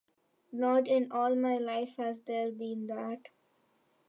Not 0.51 0.87
in 0.87 1.11
all 1.11 1.35
my 1.35 1.59
life 1.59 1.93
has 1.97 2.23
there 2.23 2.51
been 2.51 2.87
that. 2.87 3.21